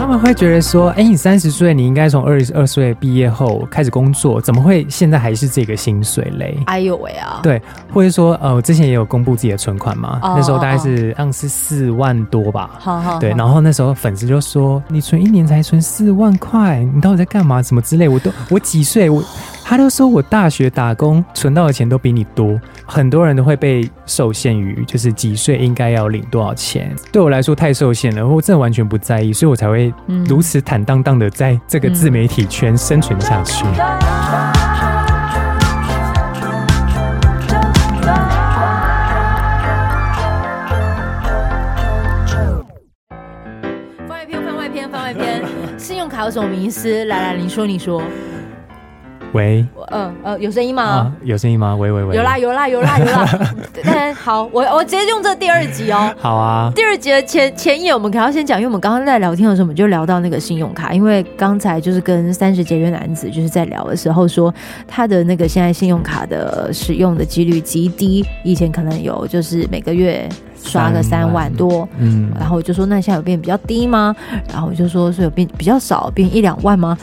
[0.00, 6.58] 他们会觉得说，哎、欸，你三十岁，你应该从二十二岁毕业后开始工作，怎么会现在还是这个薪水嘞？
[6.64, 7.40] 哎呦喂啊！
[7.42, 7.60] 对，
[7.92, 12.70] 或者说，呃，我之前也有公布自己的存款嘛，哦、那时候大概是像是四万多吧。
[12.78, 13.18] 好好。
[13.18, 17.62] 对，然后那时候粉丝就说，你存一年才存四万块，你到底在干嘛？
[17.62, 18.08] 什么之类？
[18.08, 19.10] 我都我几岁？
[19.10, 19.22] 我
[19.70, 22.60] 他都说我大学打工存到的钱都比你多。
[22.84, 26.92] 很多人都会被受限于，就是几岁应该要领多少钱。
[27.12, 29.94] 对我来说太受限了，我真的完全不在意，所以我才会
[30.26, 33.64] 如此坦荡荡的在这个自媒体圈生存下去。
[33.64, 34.50] 嗯嗯。
[44.08, 45.44] 番外篇，番外篇，番外篇，
[45.78, 47.04] 信用卡有什么迷思？
[47.04, 48.02] 来来，你说，你说。
[49.32, 50.82] 喂，呃呃，有声音吗？
[50.82, 51.76] 啊、有声音吗？
[51.76, 53.54] 喂喂喂，有啦有啦有啦有啦。
[53.84, 56.12] 嗯， 好，我我直接用这第二集哦。
[56.18, 56.72] 好啊。
[56.74, 64.52] 第二集的前前页，我们可能要先讲，因为我们刚刚在聊天的时候，我们就聊到那个信用卡，因为刚才就是跟三十节约男子就是在聊的时候说，
[64.88, 70.28] 他的那个现在信用卡的使用的几率极低，以前可能有就是每个月
[70.60, 74.14] 刷个三万多，嗯，然后我就说那现在有变比较低吗？
[74.52, 76.98] 然后我就说是有变比较少，变一两万吗？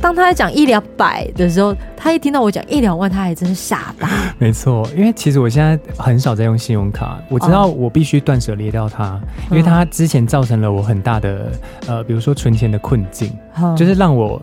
[0.00, 4.08] 当他在讲一两百的时候，他一听到我讲一两万，他还真是傻吧。
[4.38, 9.20] 没错，因为其实我现在很少在用信用卡，我知道我必须断舍离掉它，
[9.50, 11.50] 因为它之前造成了我很大的
[11.86, 13.32] 呃，比如说存钱的困境，
[13.76, 14.40] 就是让我。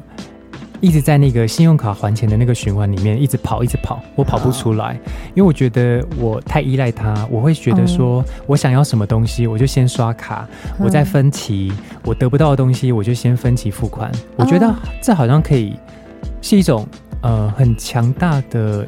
[0.81, 4.99] 一直在那个信用卡还钱的那个循环里面一直跑，一直跑，我跑不出来，
[5.33, 10.47] 因为我觉得我太依赖它，我会觉得说我想要什么东西，我就先刷卡，
[10.79, 11.71] 我再分期，
[12.03, 14.11] 我得不到的东西，我就先分期付款。
[14.35, 15.75] 我觉得这好像可以
[16.41, 16.85] 是一种
[17.21, 18.85] 呃很强大的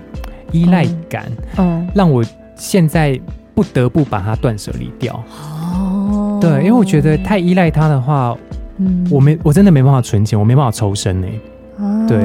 [0.52, 2.24] 依赖感，嗯，让我
[2.56, 3.20] 现在
[3.56, 5.24] 不得不把它断舍离掉。
[5.32, 8.38] 哦，对，因为我觉得太依赖它的话，
[8.78, 11.28] 嗯，我没我真的没办法存钱，我没办法抽身呢。
[12.08, 12.18] 对，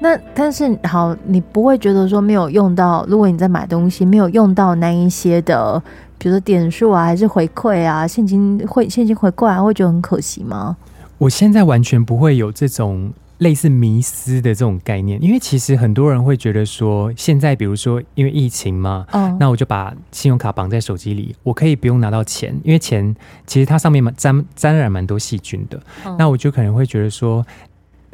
[0.00, 3.04] 那但是好，你不会觉得说没有用到？
[3.08, 5.80] 如果你在买东西没有用到那一些的，
[6.18, 10.76] 比如说点数啊，还是回馈啊，现金会现金回馈啊，会觉得很可惜吗？
[11.18, 23.14] 我现在完全不会有这种类似迷思的这种概念，因为其实很多人会觉得说，现在比如说因为疫情嘛，嗯，那我就把信用卡绑在手机里，我可以不用拿到钱，因为钱
[23.46, 27.46] 其实它上面沾沾染蛮多细菌的，嗯，那我就可能会觉得说。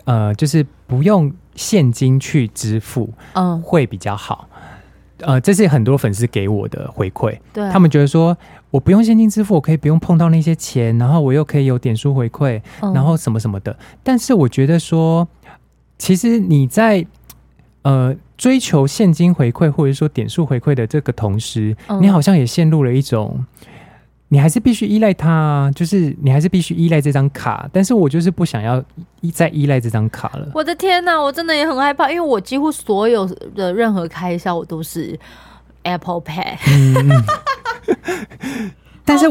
[0.09, 4.49] 呃，就是不用现金去支付，嗯，会比较好。
[5.19, 8.35] 呃，这是很多粉丝给我的回馈，对，他们觉得说，
[8.71, 12.59] 我不用现金支付，我可以不用碰到那些钱，然后我又可以有点数回馈，
[12.95, 13.77] 然后什么什么的。
[14.03, 15.29] 但是我觉得说，
[15.99, 17.05] 其实你在
[17.83, 23.45] 呃追求现金回馈或者说点数回馈的这个同时，你好像也陷入了一种。
[24.31, 28.85] 你还是必须依赖它啊，就是你还是必须依赖这张卡，但是我就是不想要
[29.33, 30.47] 再依赖这张卡了。
[30.55, 35.19] 我的天哪，我真的也很害怕，因为我几乎所有的任何开销我都是
[35.85, 36.59] Apple Pay。
[36.67, 37.25] 嗯，
[39.05, 39.27] 但是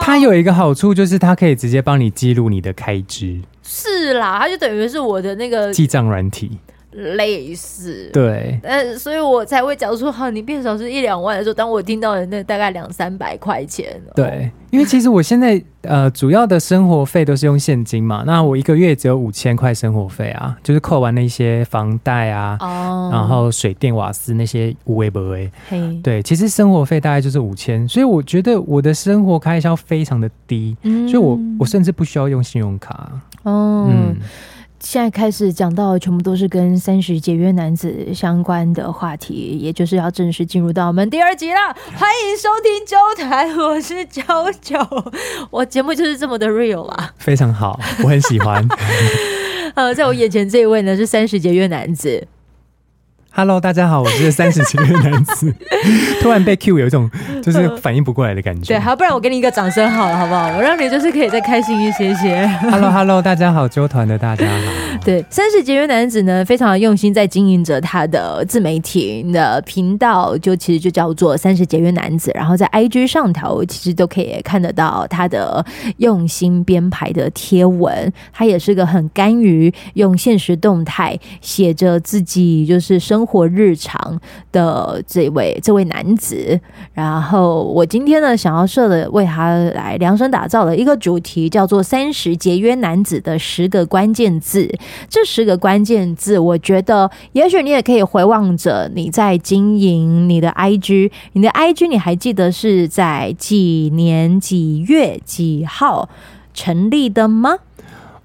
[0.00, 3.40] 它有一个好处，就是它可以直接帮你记录你的开支。
[3.62, 6.58] 是啦，它就等于是我的那个记账软体。
[6.92, 33.12] 类似对，但所以我才会讲说，哈，你变少是一两万的时候，当我听到的那大概两三百块钱，对，因为其实我现在呃主要的生活费都是用现金嘛，那我一个月只有五千块生活费啊，就是扣完那些房贷啊，哦，然后水电瓦斯那些无微不微，嘿，对，其实生活费大概就是五千，所以我觉得我的生活开销非常的低，嗯，所以我我甚至不需要用信用卡，
[33.44, 34.16] 哦，嗯。
[34.80, 41.58] 现在开始讲到的全部都是跟三十节约男子相关的话题，也就是要正式进入到我们第二集了。
[41.94, 44.22] 欢迎收听周台，我是九
[44.60, 44.78] 九，
[45.50, 48.66] 我节目就是这么的 real 啦，非常好，我很喜欢。
[49.76, 52.26] 呃，在我眼前这一位呢是三十节约男子。
[53.32, 55.54] Hello，大家好，我是三十岁的男子。
[56.20, 57.10] 突然被 Q，有一种
[57.42, 58.74] 就是反应不过来的感觉。
[58.74, 60.48] 对，好，不然我给你一个掌声好了，好不好？
[60.56, 62.46] 我让你就是可以再开心一些些。
[62.70, 64.79] Hello，Hello，大家好，纠团的大家好。
[65.02, 72.30] 对，三十节约男子呢，非常用心在经营着他的自媒体的频道，就其实就叫做三十节约男子。
[72.34, 75.64] 然后在 IG 上头，其实都可以看得到他的
[75.96, 78.12] 用心编排的贴文。
[78.30, 83.00] 他也是个很甘于用现实动态写着自己就是。
[83.00, 84.20] 生活日常
[84.52, 86.60] 的这位这位男子，
[86.92, 94.70] 然后我今天呢，想要设的为他来量身打造的一个主题，叫做“三十节约男子的十个关键字”。
[95.08, 106.08] 这十个关键字，我觉得也许你也可以回望着你在经营你的 IG，你的 IG 你还记得是在几年几月几号
[106.52, 107.58] 成立的吗？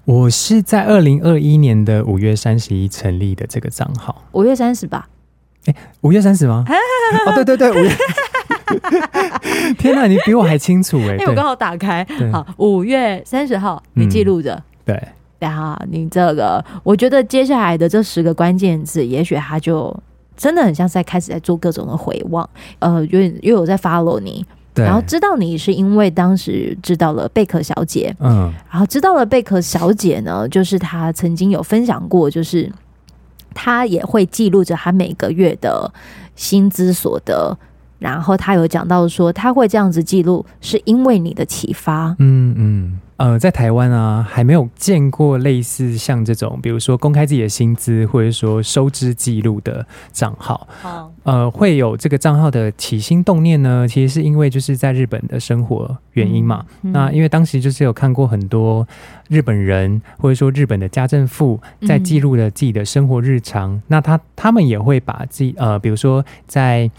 [0.04, 4.22] 我是在二零二一年的五月三十一成立的这个账号。
[4.32, 5.08] 五月三十吧？
[5.66, 6.64] 哎，五月三十吗？
[7.26, 7.90] 哦，对对对，五月。
[9.78, 11.16] 天哪，你比我还清楚哎！
[11.18, 14.54] 因为我刚好打开，好，五月三十号，你记录着。
[14.54, 15.08] 嗯、对，
[15.38, 19.94] 然后你这个，我觉得接下来的这十个关键字，也许他就
[20.36, 22.48] 真的很像是在开始在做各种的回望。
[22.78, 24.44] 呃，因为因为我在 follow 你，
[24.74, 32.70] 然后知道你是因为当时知道了贝壳小姐，嗯，然后知道了贝壳小姐呢，就是她曾经有分享过，就是
[33.54, 35.92] 她也会记录着她每个月的
[36.34, 37.56] 薪资所得。
[37.98, 42.14] 然后她有讲到说，她会这样子记录，是因为你的启发。
[42.18, 50.68] 嗯嗯，呃，在台湾啊，还没有见过类似像这种，比如说公开自己的薪资，或者说收支记录的账号。
[50.82, 56.64] 好，呃，会有这个账号的起心动念呢，其实是因为就是在日本的生活原因嘛。
[56.82, 58.86] 嗯嗯、那因为当时就是有看过很多
[59.28, 63.72] 日本人，或者说日本的家政妇在记录了自己的生活日常。
[63.72, 66.90] 嗯、那他他们也会把自己呃，比如说在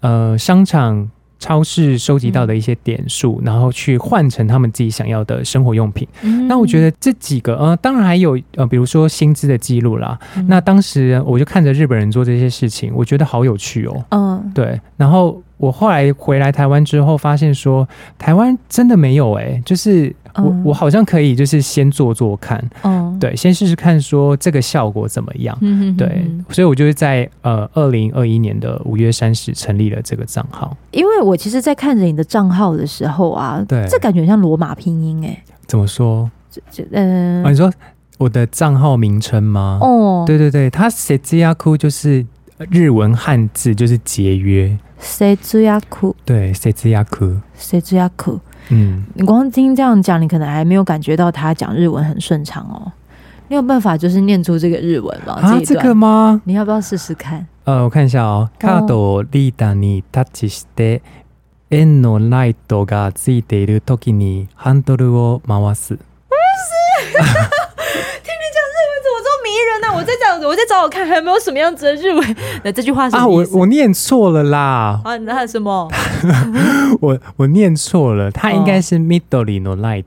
[0.00, 6.06] 呃，商场、超市收集到的一些点数，嗯、然后去换成他们自己想要的生活用品。
[6.22, 10.18] 嗯、那我觉得这几个，呃，当然还有呃，比如说薪资的记录啦。
[10.36, 14.04] 嗯、那当时我就看着日本人做这些事情，我觉得好有趣哦。
[14.10, 14.80] 嗯，对。
[14.96, 17.88] 然后我后来回来台湾之后，发现说
[18.18, 20.14] 台湾真的没有哎、欸，就是。
[20.38, 30.76] 我我好像可以，就是先做做看，嗯，对，先试试看，说这个效果怎么样，嗯对，所以我就是在呃二零二一年的五月三十成立了这个账号。
[30.90, 36.30] 因为我其实，在看着你的账号的时候啊，对，这感觉像罗马拼音哎，怎么说？
[36.70, 37.48] 就嗯、呃。
[37.48, 37.72] 哦，你说
[38.18, 39.78] 我的账号名称吗？
[39.82, 42.24] 哦，对对对，它 s e z i a k u 就是
[42.70, 44.76] 日文汉字，就是节约。
[44.98, 45.80] 节约
[46.24, 48.10] 对，节约节约
[48.69, 52.91] 嗯，你光听这样讲，你可能还没有感觉到他讲日文很顺畅哦。
[53.47, 55.33] 你有办法就是念出这个日文吗？
[55.41, 56.41] 啊，这个吗？
[56.45, 57.45] 你要不要试试看？
[57.65, 58.49] 呃，我看一下哦。
[58.57, 61.01] カードをリーダーにタッチして、
[61.69, 65.99] 円のライトがついている时にハンドルを回す。
[67.13, 67.74] 那
[69.96, 72.36] 我在找，我在找我看还有没有什么样子的日文。
[72.62, 75.00] 那这句话是啊，我我念错了啦。
[75.04, 75.88] 啊，那什么？
[77.00, 80.04] 我我念错了，它应该是 midori no light，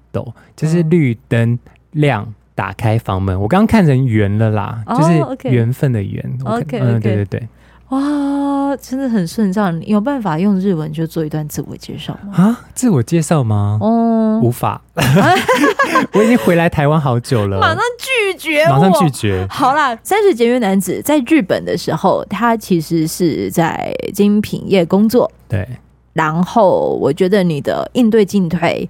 [0.56, 1.58] 就是绿灯
[1.92, 3.40] 亮，打开房门。
[3.40, 6.24] 我刚刚看成缘了啦，就是缘分的缘。
[6.46, 7.48] OK，嗯，对对对。
[7.90, 9.82] 哇，真的很顺畅。
[9.86, 12.34] 有办法用日文就做一段自我介绍吗？
[12.36, 13.78] 啊，自我介绍吗？
[13.82, 14.82] 哦，无法。
[16.14, 19.46] 我已经回来台湾好久了，马上拒绝，马上拒绝。
[19.50, 25.32] 好啦，三十节约男子在日本的时候，他其实是在精品业工作。
[25.48, 25.68] 对。
[26.14, 28.90] 然后，我觉得你的应对进退，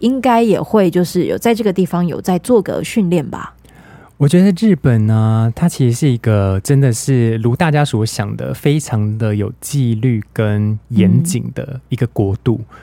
[0.00, 3.54] 应该也会就是有在这个地方有在做个训练吧。
[4.20, 12.76] 我觉得日本呢，它其实是一个真的是如大家所想的，非常的有纪律跟严谨的一个国度，嗯、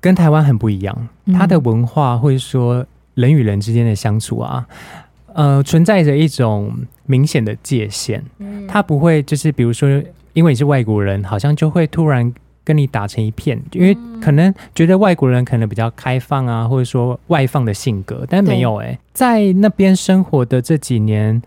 [0.00, 1.08] 跟台湾很不一样。
[1.32, 4.64] 它的文化或者说人与人之间的相处啊，
[5.32, 6.72] 呃，存在着一种
[7.06, 8.22] 明显的界限。
[8.68, 9.88] 它不会就是比如说，
[10.34, 12.32] 因为你是外国人，好像就会突然。
[12.66, 21.40] 跟你打成一片，因为可能觉得外国人可能比较开放啊，或者说外放的性格，但没有哎、欸，在那边生活的这几年，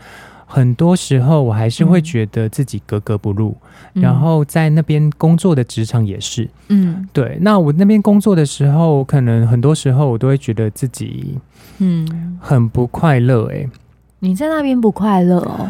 [0.46, 3.54] 很多时候我还是会觉得自己格格不入。
[3.96, 7.38] 嗯、然后在那边工作的职场也是，嗯，对。
[7.42, 11.38] 那我那边工作的时候，可能很多时候我都会觉得自己，
[11.80, 13.70] 嗯，很不快乐哎、欸。
[14.20, 15.68] 你在那边不快乐哦？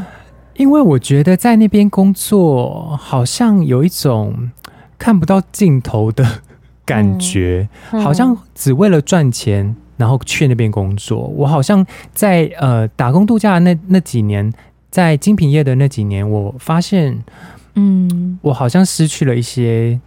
[0.57, 4.51] 因为我觉得在那边工作好像有一种。
[4.99, 6.23] 看不到尽头的
[6.85, 11.19] 感觉，嗯嗯、好像只为了赚钱，然后去那边工作。
[11.35, 14.53] 我好像在呃打工度假那那几年，
[14.91, 17.23] 在精品业的那几年，我发现，
[17.75, 19.99] 嗯，我好像失去了一些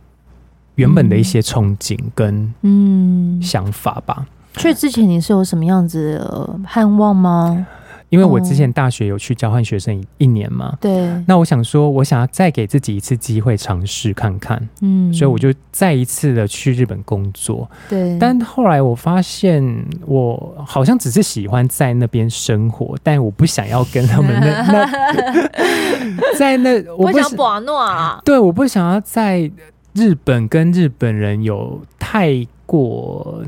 [0.75, 4.27] 原本的一些憧憬跟嗯想法吧。
[4.57, 7.67] 去之前你是有什么样子的盼望吗？
[8.13, 18.19] 因为我之前大学有去交换学生一年嘛，对，那我想说，我想要再给自己一次机会尝试看看，嗯，所以我就再一次的去日本工作，对。
[18.19, 19.65] 但后来我发现，
[20.05, 24.63] 我好像只是喜欢在那边生活，但我不想要跟他们那
[26.21, 29.51] 那在那，我不想玩诺啊，对，我不想要在
[29.95, 33.43] 日本跟日本人有太过。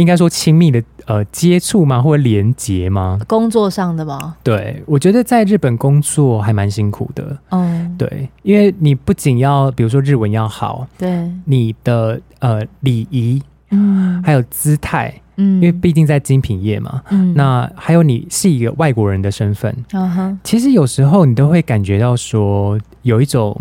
[0.00, 3.18] 应该说亲密的呃接触吗，或者连结吗？
[3.28, 4.36] 工作上的吗？
[4.42, 7.36] 对，我觉得在日本工作还蛮辛苦的。
[7.50, 23.56] 嗯，对，因为你不仅要比如说日文要好，对，你的呃礼仪嗯，还有姿态，嗯，因为毕竟在精品业嘛，嗯，那还有你是一个外国人的身份，嗯哼，其实有时候你都会感觉到说有一种，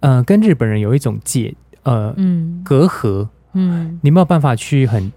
[0.00, 5.12] 嗯、呃，跟日本人有一种界，呃，嗯，隔阂，嗯，你没有办法去很。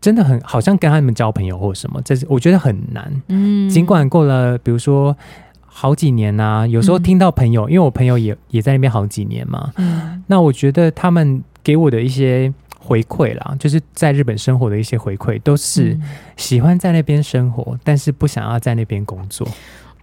[0.00, 3.22] 真的很好像跟他们交朋友或什么，这是我觉得很难。
[3.28, 5.16] 嗯，尽管过了，比如说
[5.64, 9.72] 好几年啊，有时候听到朋友，嗯、因为我朋友也也在那边好几年嘛。
[9.76, 15.96] 嗯，那我觉得他们给我的一些回馈啦，就是在日本生活的一些回馈，都是
[16.36, 19.46] 喜欢在那边生活，但是不想要在那边工作。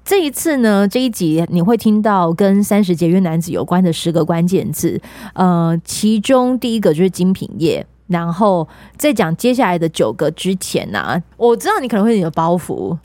[0.03, 4.99] 这一次呢，这一集你会听到跟三十节约男子有关的十个关键字，
[5.33, 7.85] 呃，其中第一个就是精品业。
[8.07, 12.97] 然后在讲接下来的九个之前呢、啊，我知道你可能会有包袱，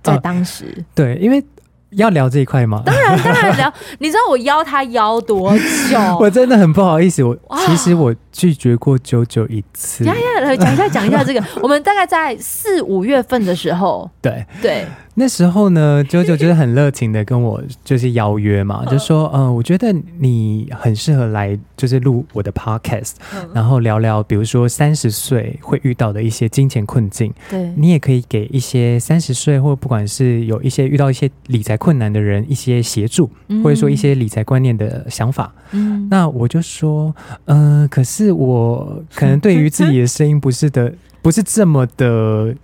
[0.00, 1.44] 在当时、呃、对，因为
[1.90, 2.80] 要聊这一块吗？
[2.86, 3.74] 当然当然聊。
[3.98, 5.52] 你知道我邀他邀多
[5.90, 5.98] 久？
[6.20, 7.36] 我真的很不好意思，我
[7.66, 10.04] 其实我拒绝过九九一次。
[10.04, 11.42] 呀呀，来讲一下讲一下这个。
[11.60, 14.86] 我们大概在四五月份的时候，对对。
[15.16, 23.12] 对那时候呢，九九 就是很热情的跟我就是邀约嘛，就说嗯、呃，我觉得你很适合来就是录我的 podcast，
[23.54, 33.30] 然后聊聊比如说三十岁会遇到的一些金钱困境，对，你也可以给一些三十岁或不管是有一些遇到一些理财困难的人一些协助，
[33.62, 35.52] 或者说一些理财观念的想法。
[35.70, 37.14] 嗯，那我就说，
[37.46, 40.92] 嗯、呃，可是我可能对于自己的声音不是的，
[41.22, 42.54] 不是这么的。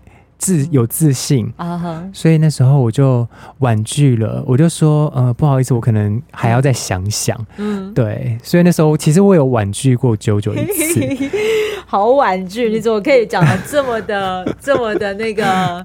[0.41, 2.11] 自有自信啊，uh huh.
[2.15, 3.29] 所以那时候我就
[3.59, 7.39] 婉拒了，我就说，呃，不好意思，我可能还要再想想。
[7.59, 11.01] 嗯，对，所以那时候其实我有婉拒过九九一次，
[11.85, 15.85] 好婉拒，你怎么可以讲的这么的、 这么的那个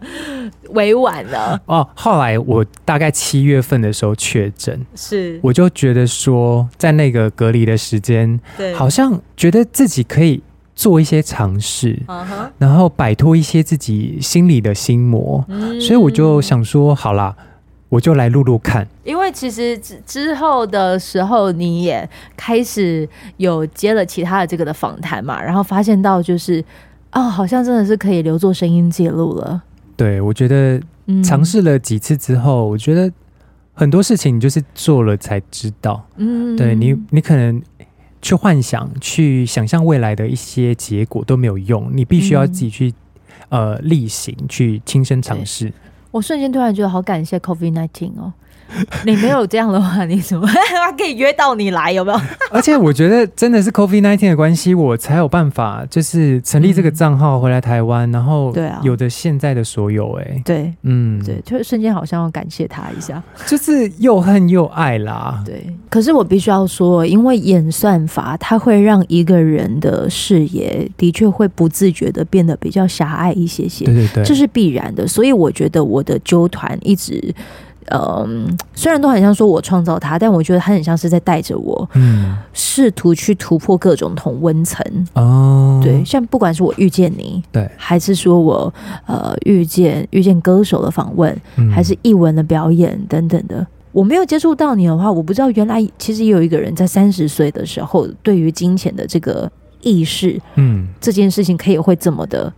[0.70, 1.60] 委婉呢？
[1.66, 10.42] 哦，后来我大概七月份的时候确诊，是，我就觉得说，在那个隔离的时间，对，好像觉得自己可以。
[10.76, 12.50] 做一些尝试，uh huh.
[12.58, 17.34] 然后摆脱一些自己心里的心魔，嗯、所以我就想说，好啦，
[17.88, 18.86] 我就来录录看。
[19.06, 26.62] 因为其实之之后的时候，你也开始有接了其他的这个的访谈嘛，然后发现到就是，
[27.14, 29.64] 哦，好像真的是可以留作声音记录了。
[29.96, 30.82] 对，我觉得
[31.24, 33.10] 尝试了几次之后，嗯、我觉得
[33.74, 36.06] 很多事情你就是做了才知道。
[36.18, 37.62] 嗯，对你，你可能。
[38.26, 42.92] 去幻想、去想象未来的一些结果都没有用，你必须要自己去、
[43.50, 45.72] 嗯、呃例行，去亲身尝试。
[46.10, 48.34] 我瞬间突然觉得好感谢 COVID nineteen 哦。
[49.06, 51.92] 你没有这样的话，你怎么 他可以约到你来？
[51.92, 52.20] 有没有？
[52.52, 65.42] 而且我觉得真的是 COVID-19 的关系，我才有办法就是成立这个账号回来台湾，嗯、然后对啊，有的现在的所有、欸，哎，对，嗯，对，就瞬间好像要感谢他一下，就是又恨又爱啦。
[65.46, 75.08] 对，可是我必须要说，因为演算法，它会让一个人的视野的确会不自觉的变得比较狭隘一些些，对对对，这是必然的。
[75.08, 77.34] 所以我觉得我的纠团一直。
[77.92, 85.80] 嗯，虽然都很像说我创造它，但我觉得它很像是在带着我，嗯，试图去突破各种同温层哦。
[85.84, 88.74] 对，像不管是我遇见你，对，还是说我
[89.06, 99.52] 呃遇见遇见歌手的访问，嗯、还是艺文的表演等等的，我没有接触到你的话，我不知道原来其实也有一个人在三十岁的时候，对于金钱的这个
[99.82, 102.52] 意识，嗯，这件事情可以会这么的。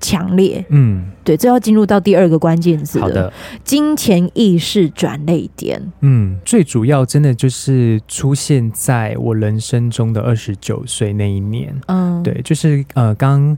[0.00, 13.56] 强烈，嗯，对，这要进入到第二个关键字，好的，金钱意识转泪点，嗯，最主要真的就是出现在我人生中的二十九岁那一年，嗯，对，就是呃，刚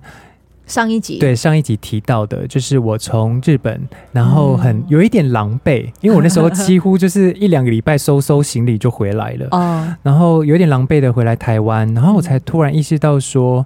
[0.67, 3.81] 上一集，对，上一集提到的，就是我从日本，
[4.13, 13.65] 然后很有一点狼狈，嗯、因为我那时候 几乎就是一两个礼拜收收行李就回来了，哦，然后有点狼狈的回来台湾，然后我才突然意识到说。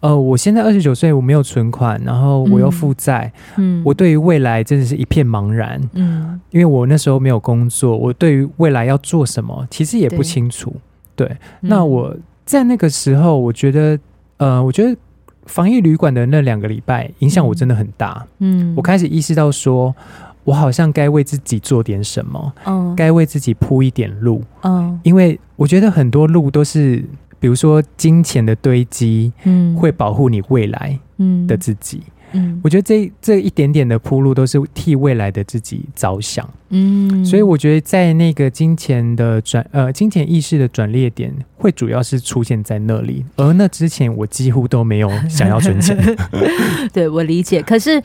[0.00, 10.74] 呃，我现在二十九岁，我没有存款，然后我又负债，嗯，我对于未来真的是一片茫然，嗯，因为我那时候没有工作，我对于未来要做什么其实也不清楚，
[11.14, 12.16] 对，对，那我
[12.46, 13.98] 在那个时候，我觉得，
[14.38, 14.96] 呃，我觉得
[15.44, 19.94] 防疫旅馆的那两个礼拜影响我真的很大，嗯，我开始意识到说，
[20.44, 27.04] 我好像该为自己做点什么，嗯，该为自己铺一点路，嗯，因为我觉得很多路都是。
[27.40, 31.46] 比如说，金钱的堆积，嗯，会保护你未来，嗯。
[31.46, 45.96] 的自己，嗯，嗯我觉得这这一点点的铺路都是替未来的自己着想，嗯，所以我觉得在那个金钱的转呃金钱意识的转捩点，会主要是出现在那里，而那之前我几乎都没有想要存钱，
[46.92, 48.02] 对我理解，可是。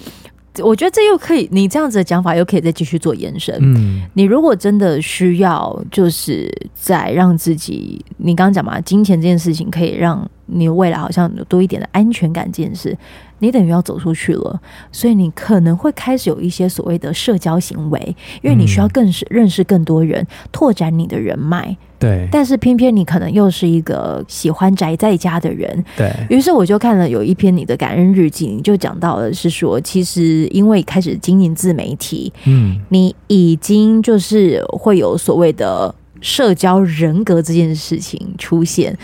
[0.63, 3.57] 我觉得这又可以，你这样子的讲法又可以再继续做延伸。
[3.61, 12.97] 嗯，你如果真的需要，就是在让自己，你刚刚讲嘛，金钱这件事情可以让你未来好像有多一点的安全感，这件事，
[13.39, 14.61] 你等于要走出去了，
[14.91, 21.75] 所以你可能会开始有一些所谓的社交行为，因为你需要更是认识更多人，拓展你的人脉。
[21.97, 25.83] 对，但是偏偏你可能又是一个喜欢宅在家的人。
[25.95, 38.95] 对，于是我就看了有一篇你的感恩日记，你就讲到了是说，其实因为开始经营自媒体，嗯，你已经就是会有所谓的社交人格这件事情出现。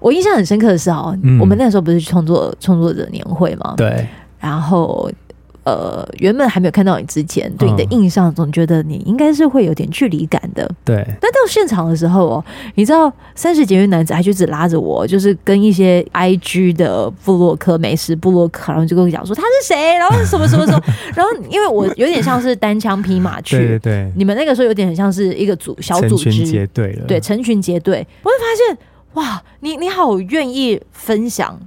[0.00, 3.74] 我印象很深刻的是哦，嗯、我们那时候不是创作创作者年会嘛？
[3.76, 4.06] 对，
[4.38, 5.10] 然后。
[5.64, 10.66] 呃，原本还没有看到你之前，对你的印象总觉得你应该是会有点距离感的。
[10.82, 20.82] 对，但到现场的时候哦，你知道三十节约男子还就只拉着我，就是跟一些 IG 的部落客、美食部落客，然后就跟我讲说他是谁，然后什么什么什么，
[21.14, 26.24] 然后因为我有点像是单枪匹马去，对对对，你们那个时候有点很像是一个组小组织。
[26.24, 28.78] 成群结队了，对，成群结队，我会发现
[29.14, 31.58] 哇，你你好愿意分享。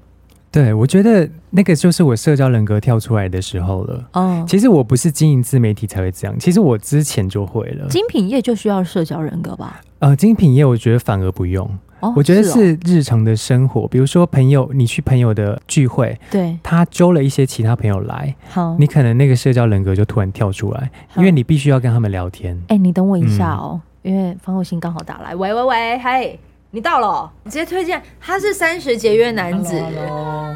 [0.51, 4.09] 对，我觉得那个就是我社交人格跳出来的时候了。
[4.11, 7.87] 哦，其实我不是经营自媒体才会这样，其实我之前就会了。
[7.87, 9.79] 精品业就需要社交人格吧？
[9.99, 11.65] 呃，精品业我觉得反而不用。
[12.01, 22.59] 哦，我觉得是日常的生活，哦，比如说朋友，你去朋友的聚会，对，他揪了一些其他朋友来，好，你可能那个社交人格就突然跳出来，因为你必须要跟他们聊天。
[22.67, 26.37] 哎，你等我一下哦，嗯，因为方厚心刚好打来，喂喂喂，嗨。
[26.73, 29.77] 你到了，你直接推荐他是三十节约男子.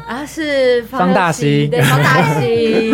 [0.08, 2.90] 啊是方大西，对方大西，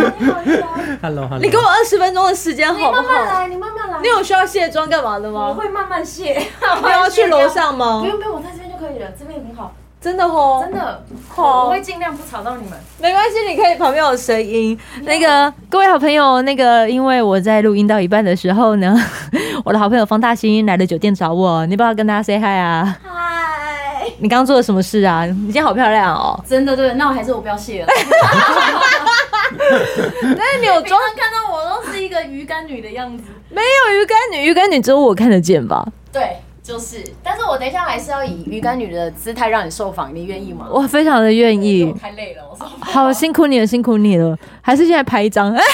[1.01, 3.03] Hello Hello，你给我二十分钟的时间好不好？
[3.03, 4.01] 你慢慢来，你慢慢来。
[4.03, 5.49] 你有需要卸妆干嘛的吗？
[5.51, 6.33] 我会慢慢卸。
[6.85, 8.01] 你要去楼上吗？
[8.01, 9.73] 不用不用，我在这边就可以了，这边很好。
[10.03, 12.77] 真的哦，真的，好，我会尽量不吵到你们。
[12.99, 14.77] 没关系，你可以旁边有声音。
[15.03, 18.97] 那个各位好朋友，那个因为我在录音到一半的时候呢，
[19.65, 22.99] 我的好朋友方大兴来了酒店找我，你不要跟大家 say hi 啊。
[23.05, 25.25] 嗨，你刚刚做了什么事啊？
[25.25, 26.43] 你今天好漂亮哦。
[26.49, 27.89] 真的对，那我还是我不要谢了。
[30.21, 33.23] 但是你有妆看到我都是一个鱼干女的样子。
[33.51, 35.87] 没有鱼干女，鱼干女只有我看得见吧？
[36.13, 36.39] 对。
[36.63, 40.69] 就是，但是我等一下还是要以鱼干女的姿态让你受访，你愿意吗？
[40.71, 41.93] 我非常的愿意。
[42.01, 42.65] 太累了，我。
[42.81, 44.39] 好辛苦你了，辛苦你了。
[44.61, 45.51] 还是现在拍一张？
[45.55, 45.65] 哪有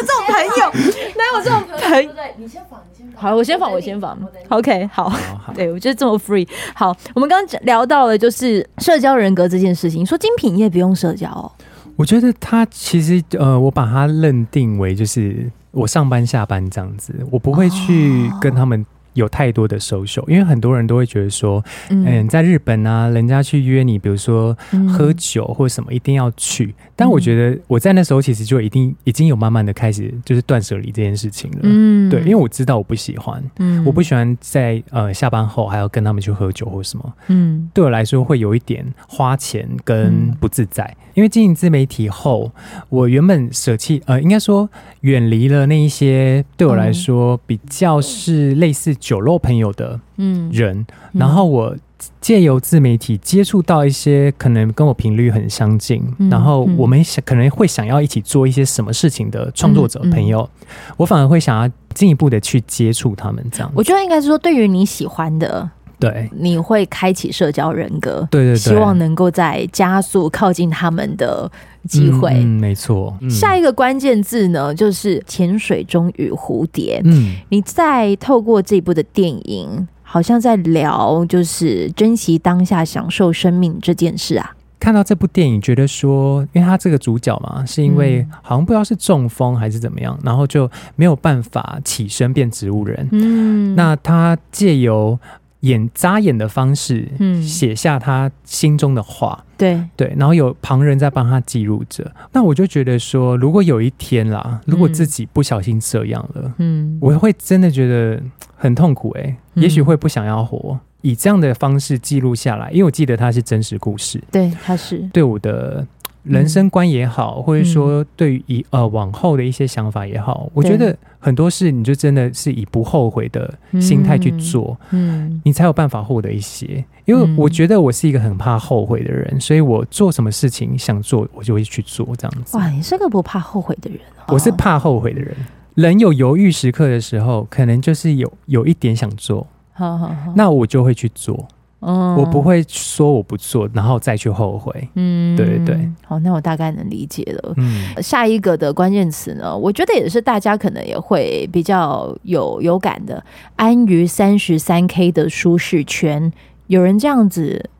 [0.00, 0.72] 这种朋友？
[1.16, 2.12] 哪有这种朋友？
[2.12, 3.22] 对，你先访，你先访。
[3.22, 4.18] 好，我先访，我先访。
[4.48, 5.12] OK，好。
[5.54, 6.48] 对，我觉得这么 free。
[6.74, 10.00] 好，我们刚刚聊到了就是社交人格这件事情。
[10.00, 11.52] 你说精品业不用社交哦？
[11.94, 18.84] 我觉得他其实呃，我把它认定为就是我上班下班这样子，我不会去跟他们。
[19.18, 24.56] 有太多的 social，因为很多人都会觉得说，嗯，嗯，在日本啊，人家去约你，比如说
[24.88, 26.66] 喝酒或者什么，一定要去。
[26.66, 31.58] 嗯、但我觉得我在那时候其实就一定已经有慢慢的开始就是断舍离这件事情了。
[31.62, 37.12] 嗯，对，因为我知道我不喜欢，嗯，我不喜欢在呃下班后还要跟他们去喝酒或什么。
[37.26, 40.84] 嗯，对我来说会有一点花钱跟不自在。
[40.84, 42.52] 嗯、因为经营自媒体后，
[42.88, 48.94] 我原本舍弃呃，应该说远离了那一些对我来说比较是类似。
[48.94, 51.76] 酒肉朋友的嗯人，然后我
[52.20, 60.48] 借由自媒体接触到一些可能跟我频率很相近，然后我们想可能会想要一起做一些什么事情的创作者朋友，
[60.96, 63.44] 我反而会想要进一步的去接触他们。
[63.50, 65.68] 这样，我觉得应该是说，对于你喜欢的，
[66.00, 71.50] 对，你会开启社交人格，对对对，希望能够在加速靠近他们的
[71.88, 72.30] 机会。
[72.34, 73.16] 嗯，没错。
[73.20, 77.00] 嗯，下一个关键字呢，就是潜水中与蝴蝶。
[77.04, 84.54] 嗯，你在透过这部的电影，好像在聊，就是珍惜当下，享受生命这件事啊。
[84.78, 93.08] 看到这部电影，觉得说，因为他这个主角嘛，是因为好像不知道是中风还是怎么样，然后就没有办法起身变植物人。
[93.10, 95.18] 嗯，那他借由。
[95.60, 102.10] 眼眨眼的方式，嗯，写下他心中的话，对对，然后有旁人在帮他记录着。
[102.32, 108.22] 那我就觉得说，如果有一天啦，如果自己不小心这样了，嗯，我会真的觉得
[108.56, 115.86] 很痛苦欸，也许会不想要活，以这样的方式记录下来，因为我记得他是真实故事，对，他是对我的。
[116.28, 126.84] 人生观也好，或者说对于以呃往后的一些想法也好，我觉得很多事你就真的是以不后悔的心态去做，嗯，你才有办法获得一些。
[127.04, 132.56] 因为我觉得我是一个很怕后悔的人，所以我做什么事情想做，我就会去做这样子。
[132.56, 133.98] 哇，你是个不怕后悔的人。
[134.26, 135.34] 哦我是怕后悔的人。
[135.74, 141.48] 人有犹豫时刻的时候，可能就是有有一点想做，好好好，那我就会去做。
[141.80, 144.88] 嗯，我不会说我不做，然后再去后悔。
[144.94, 145.88] 嗯，对对对。
[146.04, 147.54] 好，那我大概能理解了。
[147.56, 153.22] 嗯，下一个的关键词呢，我觉得也是大家可能也会比较有有感的，
[153.56, 156.32] 安于三十三 K 的舒适圈。
[156.66, 157.70] 有人这样子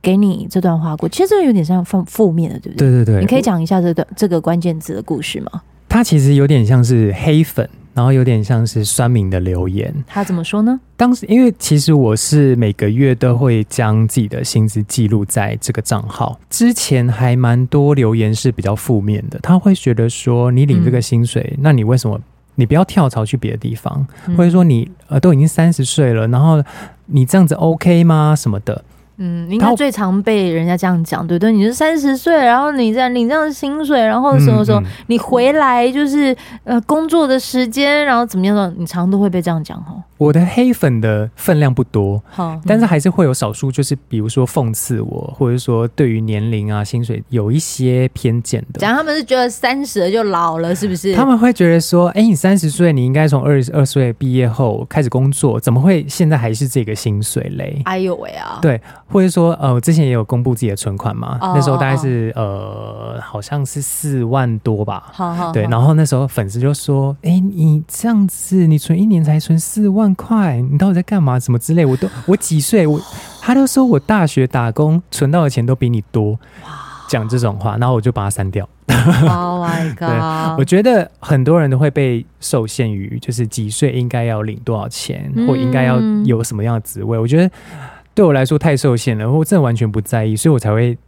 [0.00, 2.90] 给你这段话过，其实这个有点像负负面的，对不对？
[2.90, 5.62] 对对对，你可以讲一下这段这个关键字的故事吗？
[5.88, 7.68] 它其实有点像是黑粉，
[8.00, 9.94] 然后有点像是酸民的留言。
[10.06, 10.80] 他怎么说呢？
[10.96, 22.18] 当时因为其实我是每个月都会将自己的薪资记录在这个账号，之前还蛮多留言是比较负面的，他会觉得说你领这个薪水，嗯、那你为什么
[22.54, 24.06] 你不要跳槽去别的地方？
[24.26, 26.64] 嗯、或者说你呃都已经三十岁了，然后
[27.04, 28.34] 你这样子 OK 吗？
[28.34, 28.82] 什么的？
[29.22, 31.52] 嗯，应该最常被人家这样讲，对不对？
[31.52, 40.02] 你是三十岁，然后你在领这样的薪水，然后什么时候你回来就是呃工作的时间，然后怎么样的，你常常都会被这样讲哦。
[40.16, 48.80] 我的黑粉的分量不多，好，但是还是会有少数，就是比如说讽刺我，或者说对于年龄啊、薪水有一些偏见的。
[48.80, 51.12] 讲他们是觉得三十了就老了，是不是？
[51.16, 57.80] 他们会觉得说，哎，你三十岁，你应该从二十二岁毕业后开始工作，怎么会现在还是这个薪水嘞？
[57.84, 58.58] 哎呦喂啊！
[58.60, 58.78] 对，
[59.10, 65.04] 或者说，呃，我之前也有公布自己的存款嘛，哦、那时候大概是呃，好像是四万多吧。
[65.12, 70.10] 好好，对，然后那时候粉丝就说，哎，你这样子，你存一年才存四万。
[70.20, 70.60] 块！
[70.60, 71.38] 你到底在干嘛？
[71.38, 71.86] 什么之类？
[71.86, 72.86] 我都 我几岁？
[72.86, 73.00] 我
[73.40, 76.38] 他都说我大学打工存到的钱都比你多，
[77.08, 78.68] 讲这种话，然后我就把它删掉。
[78.88, 80.58] Oh my god！
[80.58, 87.18] 我觉得很多人都会被受限于，就是几岁应该要领多少钱，或应该要有什么样的职位。
[87.18, 87.50] 我觉得
[88.14, 90.98] 对我来说太受限了，我真的完全不在意，所以我才会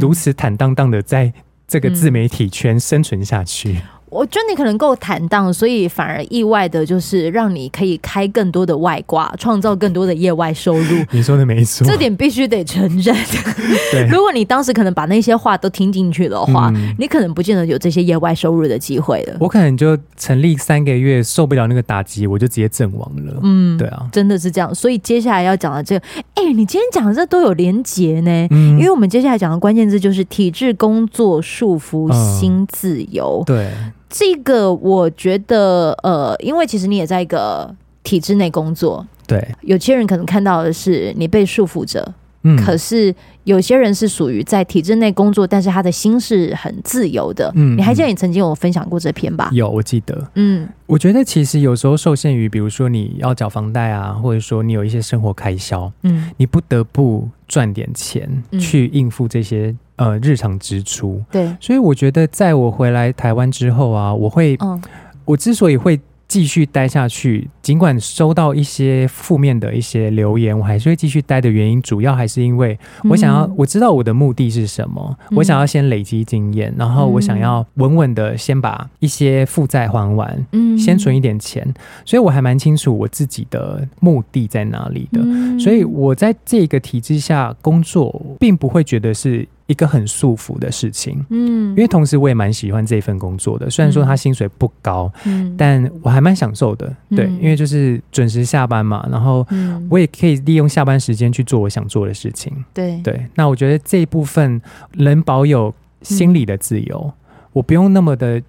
[0.00, 1.32] 如此坦荡荡的在
[1.66, 3.78] 这个自媒体圈生存下去。
[4.12, 11.04] 我觉得你可能够坦荡，所以反而意外的就是让你可以开更多的外挂，创造更多的业外收入。
[11.10, 13.16] 你说的没错，这点必须得承认。
[13.90, 19.36] 对，如果你当时可能把那些话都听进去的话，嗯，你可能不见得有这些业外收入的机会了。
[19.40, 23.40] 我可能就成立三个月受不了那个打击，我就直接阵亡了。
[23.42, 24.74] 嗯，对啊，真的是这样。
[24.74, 28.46] 所以接下来要讲的这个，哎，你今天讲的这都有连结呢。
[28.50, 33.42] 嗯，因为我们接下来讲的关键字就是体制工作束缚新自由。
[33.42, 33.70] 嗯，对。
[34.12, 49.50] 这个我觉得，呃，因为其实你也在一个体制内工作，对，有些人可能看到的是你被束缚着，嗯，可是有些人是属于在体制内工作，但是他的心是很自由的，嗯，你还记得你曾经有分享过这篇吧？
[49.52, 59.74] 有，我记得，嗯，我觉得其实有时候受限于，比如说你要缴房贷啊，或者说你有一些生活开销，嗯，你不得不赚点钱去应付这些。
[59.96, 64.82] 呃，日常支出，对，所以我觉得，在我回来台湾之后啊，我会，嗯，
[65.24, 66.00] 我之所以会。
[66.32, 81.62] 继续待下去，尽管收到一些负面的一些留言，我还是会继续待的原因，主要还是因为我想要，我知道我的目的是什么，嗯、我想要先累积经验，然后我想要稳稳的先把一些负债还完，嗯，先存一点钱，
[82.06, 89.46] 所以我还蛮清楚我自己的目的在哪里的，嗯、所以我在这个体制下工作，并不会觉得是。
[89.66, 99.46] 一个很束缚的事情，嗯，因为同时我也蛮喜欢这份工作的，虽然说他薪水不高，嗯，但我还蛮享受的，嗯，对，因为就是准时下班嘛，然后
[99.88, 103.00] 我也可以利用下班时间去做我想做的事情，对。
[103.02, 103.26] 对。
[103.34, 104.60] 那我觉得这一部分
[104.94, 105.72] 能保有
[106.02, 107.12] 心理的自由，嗯，
[107.52, 108.42] 我不用那么的。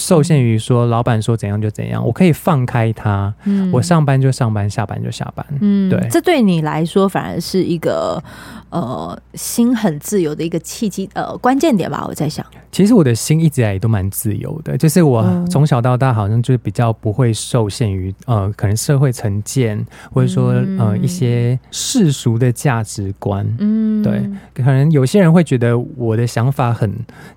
[0.00, 8.22] 受限于说老板说怎样就怎样，我可以放开他，嗯，我上班就上班，下班就下班，嗯，对，这对你来说反而是一个
[8.70, 12.06] 呃心很自由的一个契机，呃，关键点吧。
[12.08, 24.22] 我在想，其实我的心一直以来也都蛮自由的，就是我从小到大好像就是比较不会受限于呃可能社会成见或者说呃一些世俗的价值观，嗯，对，
[24.54, 26.90] 可能有些人会觉得我的想法很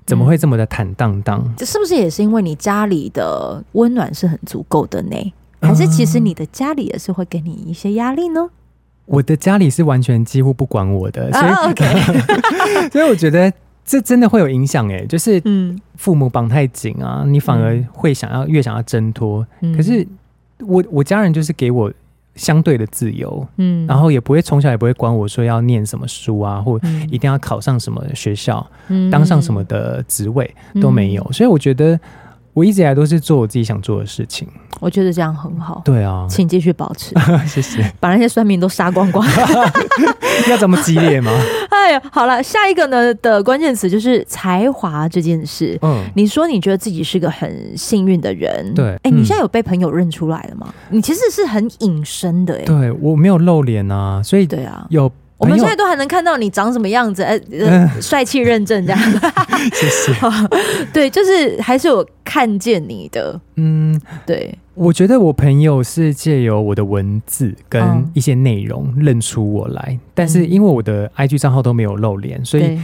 [0.05, 2.52] 怎么会这么的坦荡荡，这是不是也是因为你？
[2.55, 8.49] 家里的温暖是很足够的呢，还是其实你的家里也是会给你一些压力呢？
[9.05, 11.53] 我的家里是完全几乎不管我的，所以、
[12.91, 13.51] 所以我觉得
[13.83, 19.45] 这真的会有影响哎，就是嗯，父母绑太紧啊，你反而会想要越想要挣脱。
[19.61, 20.07] 嗯、可是
[20.59, 21.91] 我我家人就是给我。
[22.35, 26.79] 相对的自由，嗯，然后也不会从小也不会管我说要念什么书啊，或
[27.11, 31.99] 一定要考上什么学校，嗯，当上什么的职位都没有，所以我觉得。
[32.53, 34.47] 我一直以来都是做我自己想做的事情，
[34.79, 35.81] 我觉得这样很好。
[35.83, 37.13] 对啊，请继续保持，
[37.47, 37.91] 谢谢。
[37.99, 39.25] 把那些酸民都杀光光，
[40.49, 41.31] 要这么激烈吗？
[41.69, 45.77] 哎呀，好了，下一个呢的关键词就是才华这件事。
[45.81, 48.89] 嗯，你说你觉得自己是个很幸运的人，对。
[48.97, 50.73] 哎、欸，你现在有被朋友认出来了吗？
[50.89, 55.11] 嗯、你其实是很隐身的、欸，哎，对我没有露脸啊，所以对啊，有。
[55.43, 58.99] 我们现在都还能看到你长什么样子，呃，帅气认证这样。
[59.73, 60.13] 谢谢。
[60.93, 64.57] 对，就是还是有看见你的，嗯，对。
[64.75, 72.79] 我觉得我朋友是借由我的文字跟一些内容认出我来，嗯、但是因为我的 IG 账号都没有露脸，所以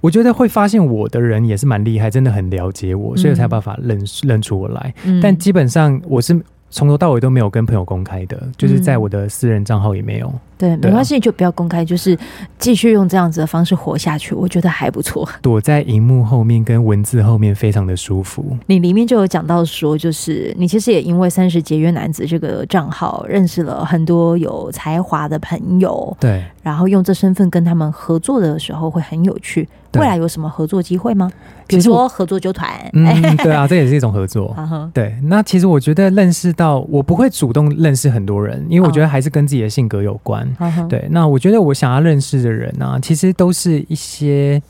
[0.00, 4.94] 我觉得会发现我的人也是蛮厉害，真的很了解我，所以才有办法认认出我来。
[5.04, 6.40] 嗯、但基本上我是。
[6.72, 10.32] 从头到尾都没有跟朋友公开的，就是在我的私人账号也没有。
[10.68, 12.16] 嗯、对，没关系，就不要公开，就是
[12.58, 15.28] 继续用这样子的方式活下去，我觉得还不错。
[15.40, 18.56] 躲在荧幕后面跟文字后面，非常的舒服。
[18.66, 29.68] 你里面就有讲到说，就是你其实也因为三十节约男子这个账号认识了很多有才华的朋友，对，然后用这身份跟他们合作的时候会很有趣。
[29.94, 31.28] 未来有什么合作机会吗？
[31.66, 34.56] 比如说合作纠团，嗯，对啊， 这也是一种合作。
[34.94, 40.48] 对，那其实我觉得认识到我不会主动认识很多人，因为我觉得还是跟自己的性格有关。
[40.88, 44.60] 对，那我觉得我想要认识的人呢，其实都是一些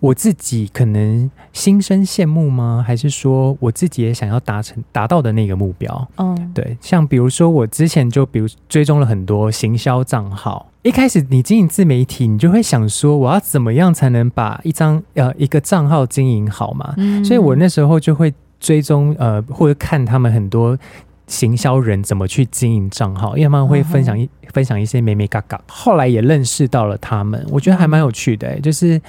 [0.00, 2.84] 我自己可能心生羡慕吗？
[2.86, 6.08] 还是说我自己也想要达成达到的那个目标？
[6.18, 10.66] 嗯，对，像比如说我之前就比如追踪了很多行销账号。
[10.82, 16.92] 一开始你经营自媒体，你就会想说，我要怎么样才能把一张呃一个账号经营好嘛？
[16.98, 20.78] 嗯，所以我那时候就会追踪呃或者看他们很多
[21.26, 25.60] 行销人怎么去经营账号，因为他们会分享一、嗯、分享一些美美嘎嘎。
[25.68, 29.00] 后来也认识到了他们，我觉得还蛮有趣的、欸，就是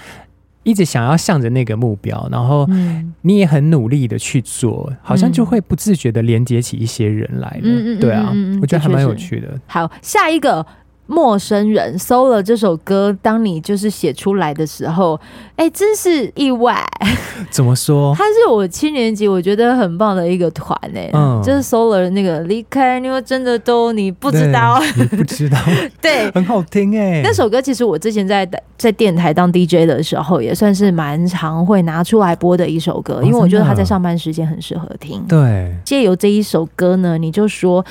[0.64, 2.68] 一直想要向着那个目标，然后
[3.22, 7.62] 你也很努力的去做，好像就会不自觉的连接起一些人来了。
[7.64, 9.60] 嗯、对啊，我觉得还蛮有趣的。
[9.68, 10.66] 好，下一个。
[11.08, 15.20] 陌生人搜了这首歌，当你就是写出来的时候，
[15.56, 16.84] 哎、欸，真是意外。
[17.52, 18.16] 怎么说？
[18.16, 25.58] 他是我七年级我觉得很棒的一个团哎，嗯，就是搜了那个离开你，为真的都你不知道，你不知道，
[26.02, 27.22] 对，很好听哎。
[27.24, 35.24] 那首歌其实我之前在在电台当 DJ 的时候，也算是蛮常会拿出来播的一首歌，因为我觉得他在上班时间很适合听。
[35.28, 37.86] 对，借由这一首歌呢，你就说。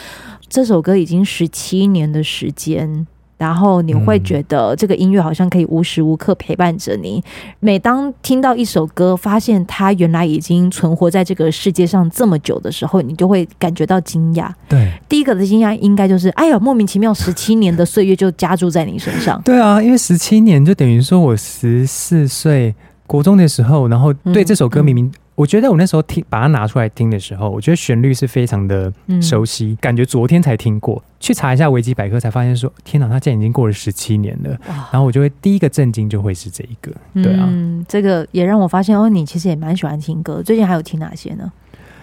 [0.54, 3.04] 这首歌已经十七年的时间，
[3.36, 7.20] 然后你会觉得这个音乐好像可以无时无刻陪伴着你。
[7.58, 14.48] 每当听到一首歌，发现它原来已经存活在这个世界上这么久的时候，你就会感觉到惊讶。
[14.68, 19.42] 对，第一个的惊讶应该就是，哎呀，莫名其妙十七年的岁月就加注在你身上。
[19.44, 22.72] 对啊，因为十七年就等于说我十四岁
[23.08, 25.08] 国中的时候，然后对这首歌明明、嗯。
[25.08, 31.02] 嗯我觉得我那时候听把它拿出来听的时候，我觉得旋律是非常的熟悉，嗯、感觉昨天才听过。
[31.18, 34.56] 去查一下维基百科，才发现说天哪，它竟然已经过了十七年了。
[34.92, 40.42] 然后我就会第一个震惊就会是这一个，对啊，嗯，这个也让我发现哦，你其实也蛮喜欢听歌。
[40.42, 41.50] 最近还有听哪些呢？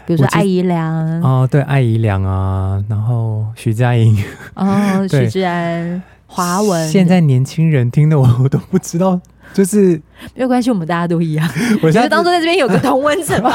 [0.08, 4.18] 比如说艾怡良哦，对，艾怡良啊，然后徐佳莹
[4.56, 4.68] 哦，
[5.08, 6.90] 许志安、华文。
[6.90, 9.22] 现在年轻人听的我我都不知道。
[9.54, 10.00] 就是
[10.34, 11.48] 没有关系，我们大家都一样。
[11.82, 13.52] 我觉得当初在这边有个同温层嘛，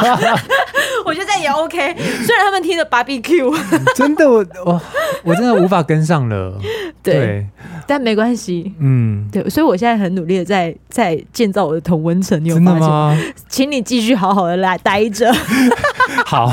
[1.07, 1.95] 我觉得这样也 OK。
[2.25, 3.57] 虽然他们听着 BBQ，
[3.95, 4.83] 真的我我
[5.25, 6.59] 我真的无法跟上了。
[7.03, 7.47] 对，对
[7.87, 8.75] 但没关系。
[8.81, 12.43] 嗯，对，所以我现在很努力的在在建造我的同温层。
[12.45, 13.17] 你有发现吗？
[13.49, 15.33] 请你继续好好的来待着。
[16.27, 16.53] 好。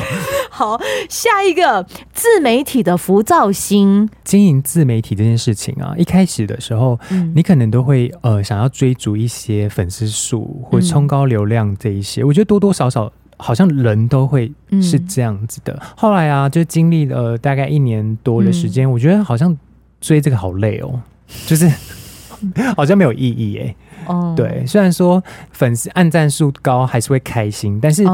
[0.56, 15.74] 好，下一个自媒体的浮躁心，经营自媒体这件事情啊，一开始的时候，嗯、你可能都会呃想要追逐一些粉丝数或冲高流量这一些，嗯、我觉得多多少少好像人都会是这样子的。
[15.74, 19.58] 嗯、后来啊，就经历了大概一年多的时间，嗯、我觉得好像
[20.00, 21.02] 追这个好累哦，
[21.48, 21.68] 就是
[22.78, 23.76] 好像没有意义哎。
[24.06, 28.06] 哦，对，虽然说粉丝按赞数高还是会开心，但是。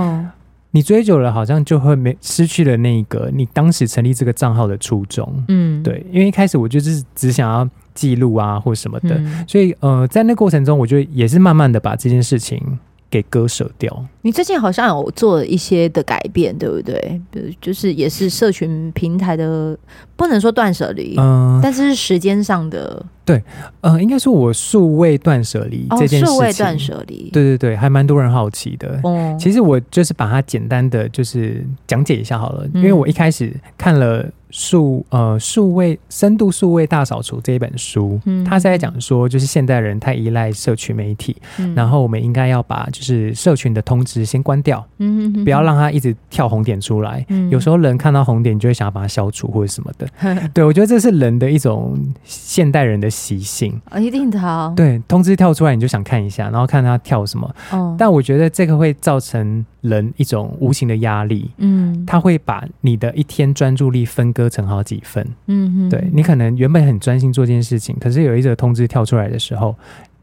[0.69, 5.43] 哦你追久了，好像就会没失去了那个你当时成立这个账号的初衷。
[5.47, 12.61] 嗯，对，因为一开始我就是只想要记录啊，或什么的，嗯、所以呃，在那过程中，我就也是慢慢的把这件事情
[13.09, 14.05] 给割舍掉。
[14.21, 17.21] 你最近好像有做一些的改变，对不对？
[17.31, 19.77] 比如就是也是社群平台的，
[20.15, 23.05] 不能说断舍离，嗯，但是是时间上的。
[23.25, 23.43] 对，
[23.81, 28.99] 呃，应该说我数位断舍离这件事情，数位断舍离，对对对，还蛮多人好奇的。
[29.03, 41.35] 哦，其实我就是把它简单的就是讲解一下好了，因为我一开始看了数呃数位深度数位大扫除这一本书，嗯，他是在讲说就是现代人太依赖社群媒体，
[41.75, 50.07] 然后我们应该要把就是社群的通知先关掉，嗯，不要让它一直跳红点出来，有时候人看到红点就会想要把它消除或者什么的。
[50.53, 53.07] 对，我觉得这是人的一种现代人的。
[53.19, 54.71] 习性啊，一定的啊。
[54.77, 57.55] 对，通知跳出来你就想看一下，然后看他跳什么。
[57.71, 61.49] 哦，但我觉得这个会造成人一种无形的压力。
[61.57, 65.25] 嗯，他会把你的一天专注力分割成好几份。
[65.47, 69.75] 嗯哼，对，你可能原本很专心做这件事情，可是有一则通知跳出来的时候，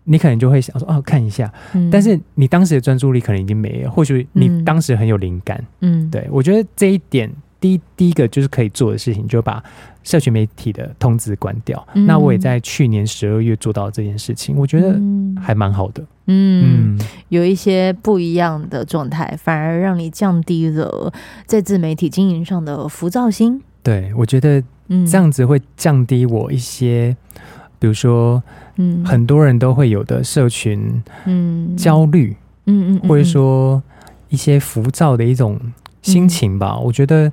[0.04, 5.62] 你可能就会想说：“哦，看一下。”嗯，但是你当时的专注力可能已经没了，或许你当时很有灵感。
[5.80, 7.30] 嗯，对，我觉得这一点。
[7.58, 9.64] 第一第一个就是可以做的事情，就把
[10.06, 11.84] 社群媒体的通知关掉。
[11.94, 14.96] 嗯、那我也在去年十二月做到这件事情，我觉得
[15.42, 16.00] 还蛮好的。
[16.26, 21.12] 嗯，嗯有一些不一样的状态，反而让你降低了
[21.44, 23.60] 在自媒体经营上的浮躁心。
[23.82, 27.42] 对，我觉得这样子会降低我一些，嗯、
[27.80, 28.40] 比如说，
[28.76, 33.82] 嗯，很多人都会有的社群，嗯，焦虑，嗯嗯，或者说
[34.28, 35.60] 一些浮躁的一种
[36.00, 36.76] 心情吧。
[36.76, 37.32] 嗯、我觉得。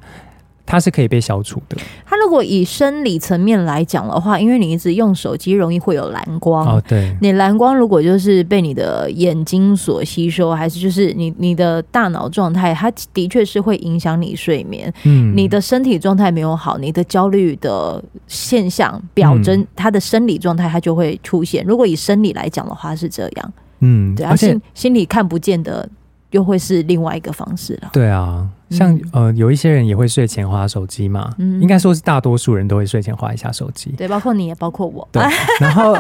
[0.66, 1.78] 它是可以被消除的。
[2.06, 6.66] 它如果以生理层面来讲的话，因为你一直用手机，容易会有蓝光。
[6.66, 7.16] 哦，对。
[7.22, 14.92] 你蓝光如果就是被你的眼睛所吸收，还是就是你你的大脑状态，它的确是会影响你睡眠。
[15.04, 15.36] 嗯。
[15.36, 21.64] 你的身体状态没有好，你的焦虑的现象表征，它的生理状态它就会出现。
[21.66, 23.54] 如果以生理来讲的话，是这样。
[23.82, 25.88] 嗯，对啊，心心里看不见的。
[26.34, 27.90] 又会是另外一个方式了。
[27.94, 31.32] 对啊，像、嗯、呃，有一些人也会睡前划手机嘛。
[31.38, 33.92] 嗯，应该说是大多数人都会睡前划一下手机。
[33.92, 35.08] 对，包括你也包括我。
[35.12, 35.24] 对，
[35.62, 35.96] 然后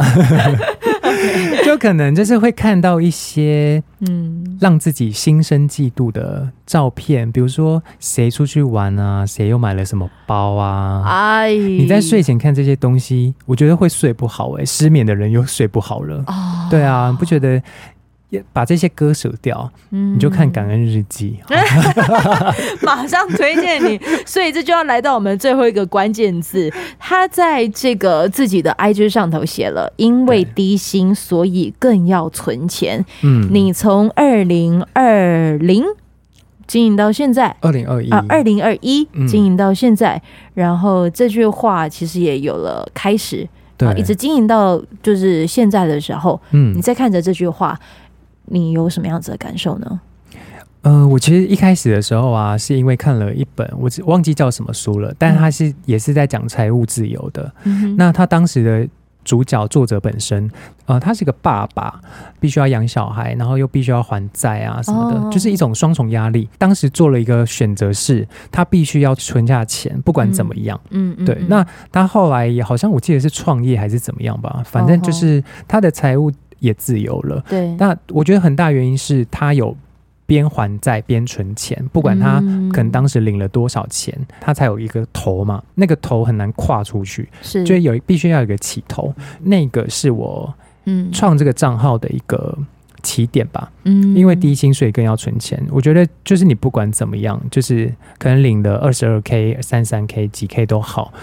[1.63, 11.04] 就可能就是会看到一些嗯，让自己心生嫉妒的照片，比如说谁出去玩啊，谁又买了什么包啊。
[11.06, 16.24] 哎，你在睡前看这些东西，我觉得会睡不好哎、欸，失眠的人又睡不好了。
[16.26, 17.62] 哦，对啊，不觉得？
[18.54, 21.38] 把这些割舍掉，嗯、你就看感恩日记，
[22.82, 24.00] 马上推荐你。
[24.26, 33.04] 所以这就要来到我们最后一个关键字，他在这个自己的 IG 上头写了：因为低薪，所以更要存钱。
[33.22, 35.84] 嗯，你从二零二零
[36.65, 38.10] 经营到现在，二零二一。
[38.10, 40.22] 啊，二零二一经营到现在，
[40.54, 47.80] 然后这句话其实也有了开始，对，一直经营到就是现在的时候，嗯，你再看着这句话。
[48.45, 50.01] 你有什么样子的感受呢？
[50.82, 57.49] 呃，我其实一开始的时候啊，是因为看了一本，我忘记叫什么书了，但他是也是在讲财务自由的。
[57.63, 58.86] 嗯、那他当时的
[59.23, 60.51] 主角作者本身，
[60.86, 62.01] 呃，他是个爸爸，
[62.41, 66.49] 必须要养小孩，然后又必须要还债啊什么的，哦、就是一种双重压力。
[66.58, 70.77] 当时做了一个选择，是他必须要存下钱，不管怎么样。
[70.89, 71.34] 嗯，嗯对。
[71.36, 76.29] 嗯、那他后来也好像我记得是创业还是怎么样吧，反正就是他的财务。
[76.63, 77.76] 也自由了，对。
[77.76, 79.76] 那我觉得很大原因是他有
[80.26, 82.36] 边还债边存钱，不管他
[82.71, 85.62] 可能当时领了多少钱，嗯、他才有一个头嘛。
[85.76, 89.13] 那个头很难跨出去，是，就有必须要有一个起头。
[89.41, 90.54] 那个是我
[90.86, 92.58] 嗯创这个账号的一个
[93.02, 93.69] 起点吧。
[93.84, 95.62] 嗯，因为低薪水更要存钱。
[95.69, 101.13] 我觉得就是你不管怎么样，就是可能领的二十二 k、三三 k、几 k 都好。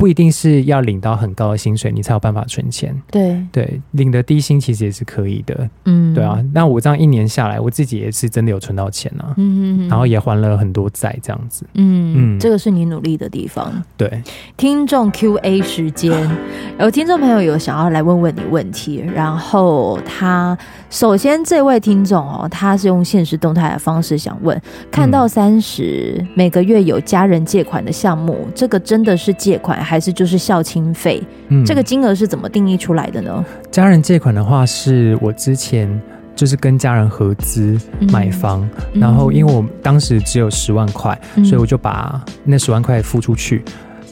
[0.00, 2.98] 不一定是要领到很高的薪水，你才有办法存钱。
[3.10, 5.68] 对对，领的低薪其实也是可以的。
[5.84, 6.42] 嗯，对啊。
[6.54, 9.34] 那我这样一年下来，我自己也是真的有存到钱啊。
[9.36, 11.66] 嗯嗯，然后也还了很多债，这样子。
[11.74, 13.70] 嗯嗯，这个是你努力的地方。
[13.98, 14.22] 对，
[14.56, 16.10] 听众 Q&A 时间，
[16.80, 20.56] 有听众朋友有想要来问问你问题，然后他
[20.88, 24.58] 首先这位听众哦，他是用现实动态的方式想问：
[24.90, 29.89] 看到三十每个月有家人借款的项目，这个真的是借款？
[29.90, 33.44] 还是就是孝亲费，嗯，这个金额是怎么定义出来的呢？
[33.72, 36.00] 家人借款的话，是我之前
[36.36, 37.76] 就是跟家人合资
[38.12, 38.62] 买房，
[38.94, 43.64] 嗯、然后因为我当时只有十万块，嗯、所以我就把那十万块付出去，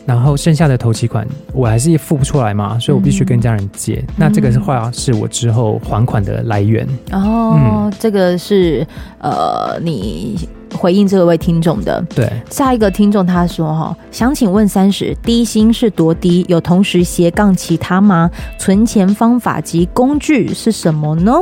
[0.09, 4.03] 然后剩下的头期款我还是付不出来嘛，所以我必须跟家人借。
[4.09, 6.89] 嗯、那这个的话是我之后还款的来源。
[7.13, 8.87] 哦，嗯、这个是
[9.21, 10.49] 呃你。
[10.77, 16.45] 回应这位听众的，对，下一个听众他说哈，想请问三十低薪是多低？
[16.47, 18.31] 有同时斜杠其他吗？
[18.59, 21.33] 存钱方法及工具是什么呢？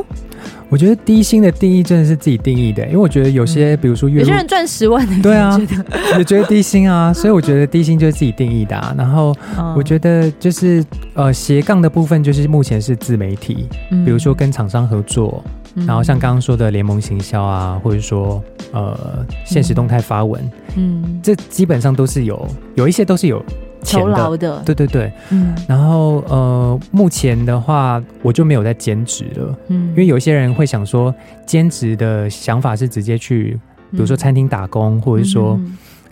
[0.69, 5.61] 我觉得低薪的定义真的是自己定义的，因为我觉得有些，嗯、比如说月有些人赚十万的，对啊，
[6.19, 8.95] 也觉得低薪啊， 所以我觉得低薪就是自己定义的啊。
[8.97, 9.35] 然后
[9.77, 15.43] 我觉得就是呃斜杠的部分，就是目前是自媒体，嗯、比如说跟厂商合作。
[15.87, 18.99] 然后像刚刚说的联盟行销啊，或者说呃
[19.45, 20.43] 现实动态发文，
[20.75, 23.45] 嗯，这基本上都是有有一些都是有
[23.87, 25.55] 钱的，的对对对，嗯。
[25.69, 31.15] 然后呃目前的话，我就没有在兼职了，嗯，因为有些人会想说
[31.47, 33.59] 兼职的想法是直接去，
[33.93, 35.59] 比如说餐厅打工，或者说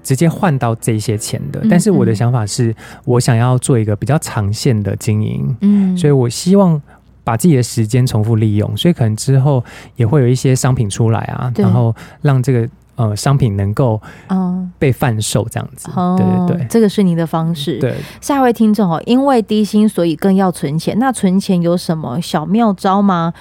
[0.03, 1.63] 直接换到这些钱的。
[1.69, 6.81] 但是我的想法是我想要做一个比较长线的经营，嗯，所以我希望。
[7.27, 9.65] 把自己的时间重复利用，所以可能之后
[9.97, 17.79] 也会有一些商品出来啊，然后让这个呃商品能够嗯被贩售这样子，哦、对对对，这个是你的方式。
[17.79, 23.33] 对，下一位听众哦，因为低薪所以更要存钱，那存钱有什么小妙招吗？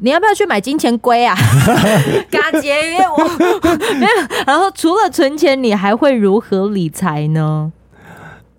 [0.00, 1.34] 你要不要去买金钱龟啊？
[2.30, 3.18] 嘎节约我
[3.98, 4.12] 没有。
[4.46, 7.72] 然后除了存钱，你还会如何理财呢？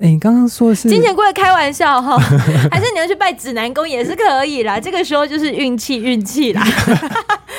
[0.01, 2.17] 哎，你刚刚说的是金钱龟，开玩笑哈，
[2.71, 4.79] 还是你要去拜指南宫也是可以啦。
[4.79, 6.61] 这个时候就是运气运气啦。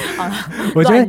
[0.17, 0.35] 好了，
[0.75, 1.09] 我觉得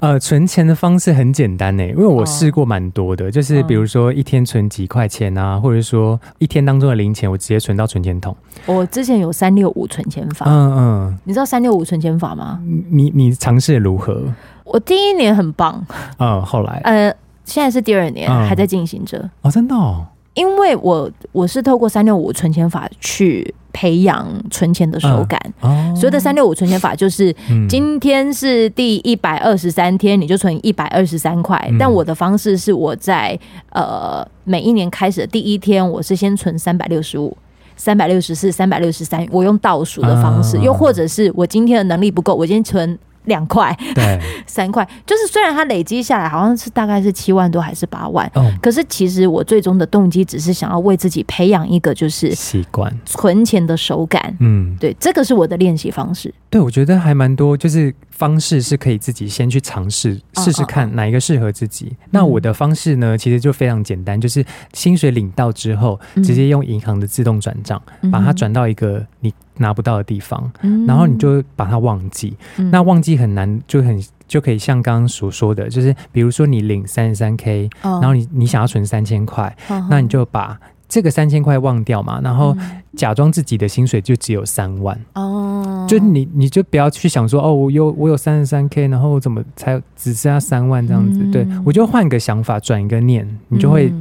[0.00, 8.36] 呃，存钱的方式很简单呢，因为我试过蛮多的，就是比如说一天存几块钱啊，或者说一天当中的零钱，我直接存到存钱筒。
[8.66, 12.60] 我之前有三六五存钱法，嗯嗯，你知道三六五存钱法吗？
[12.90, 14.22] 你你尝试如何？
[14.64, 15.84] 我第一年很棒，
[16.18, 16.80] 嗯，后来。
[16.84, 17.14] 呃，
[17.44, 19.28] 现在是第二年还在进行着。
[19.42, 20.06] 哦，真的哦。
[20.34, 27.34] 因为我我是透过三六五存钱法去培养存钱的手感，嗯哦、所谓的三六五存钱法就是
[27.68, 31.58] 今天是第一百二十三天，你就存一百二十三块。
[31.70, 33.38] 嗯、但我的方式是我在
[33.70, 37.36] 呃每一年开始的第一天，我是先存三百六十五、
[37.76, 42.98] 三百六十四、三百六十三，我用倒数的方式，又或者是我今天的能力不够，我今天存。
[43.30, 52.92] 两块，对， 三块，就是虽然它累积下来好像是大概是七万多还是八万，哦，可是其实我最终的动机只是想要为自己培养一个就是习惯。
[53.06, 56.34] 存钱的手感，嗯，对，这个是我的练习方式。
[56.50, 61.96] 对，我觉得还蛮多，就是方式是可以自己先去尝试试试看哪一个适合自己。
[62.10, 64.44] 那我的方式呢，其实就非常简单，就是
[64.74, 69.32] 薪水领到之后，直接用银行的自动转账，嗯，把它转到一个你。
[69.60, 70.50] 拿不到的地方，
[70.86, 72.34] 然后你就把它忘记。
[72.56, 80.58] 嗯、那忘记很难，就很就可以像刚刚所说的，就是比如说你领三十三 K，然后你你想要存三千块，哦、那你就把
[80.90, 82.54] 这个三千块忘掉嘛，然后
[82.96, 91.20] 假装自己的薪水就只有三万哦，就你你就不要去想说哦，我有我有三十三 K，然后我怎么才只剩下三万这样子？
[91.22, 93.94] 嗯、对，我就换个想法，转一个念，你就会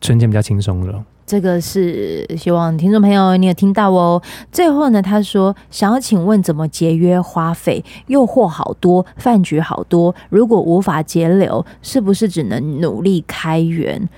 [0.00, 1.04] 存钱比较轻松了。
[1.26, 4.22] 这个是希望听众朋友你有听到哦。
[4.50, 7.84] 最后呢，他说想要请问怎么节约花费？
[8.06, 14.08] 诱惑好多，饭局好多，如果无法节流，是不是只能努力开源？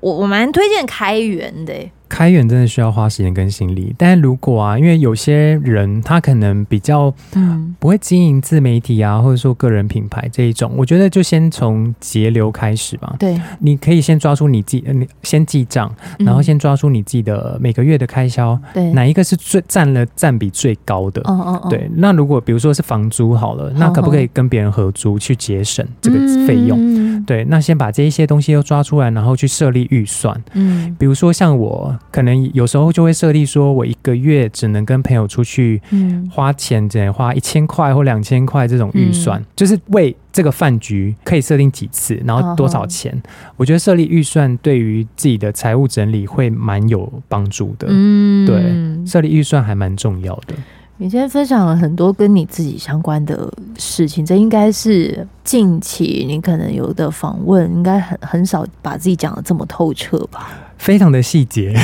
[0.00, 1.72] 我我蛮推荐开源的。
[2.08, 13.16] 开源真的需要花时间跟心力，但是如果啊，因为有些人他可能比较嗯不会经营自媒体啊，或者说个人品牌这一种，我觉得就先从节流开始吧。
[13.18, 21.20] 对，你可以先抓出你自己，你先记账，然后先抓出你自己的每个月的开销，对，哪一个是最占了占比最高的？
[21.22, 21.90] 哦哦哦，对。
[21.96, 26.78] 那如果比如说是房租好了，那可不可以跟别人合租去节省这个费用？
[26.78, 30.40] 嗯、对，那先把这一些东西都抓出来，然后去设立预算。
[30.52, 31.95] 嗯，比如说像我。
[32.10, 43.12] 可能有时候就会设立说，我一个月只能跟朋友出去嗯花钱，只能花一千块或两千块这种预算，嗯、就是为这个饭局可以设定几次，然后多少钱。
[43.12, 47.86] 哦、我觉得设立预算对于自己的财务整理会蛮有帮助的。
[47.90, 50.54] 嗯，对，设立预算还蛮重要的。
[50.98, 60.48] 你今天分享了很多跟你自己相关的事情，这应该是近期你可能有的访问，应该很很少把自己讲的这么透彻吧？
[60.78, 61.74] 非常的细节，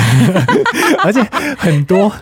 [1.05, 1.22] 而且
[1.59, 2.12] 很多